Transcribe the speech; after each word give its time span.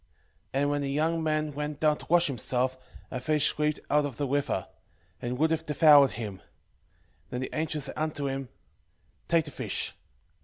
6:2 0.01 0.07
And 0.53 0.69
when 0.71 0.81
the 0.81 0.89
young 0.89 1.21
man 1.23 1.53
went 1.53 1.79
down 1.79 1.95
to 1.99 2.07
wash 2.09 2.25
himself, 2.25 2.75
a 3.11 3.19
fish 3.19 3.53
leaped 3.59 3.81
out 3.91 4.03
of 4.03 4.17
the 4.17 4.25
river, 4.27 4.67
and 5.21 5.37
would 5.37 5.51
have 5.51 5.63
devoured 5.67 6.09
him. 6.17 6.37
6:3 6.39 6.43
Then 7.29 7.41
the 7.41 7.53
angel 7.55 7.81
said 7.81 7.93
unto 7.95 8.25
him, 8.27 8.49
Take 9.27 9.45
the 9.45 9.51
fish. 9.51 9.93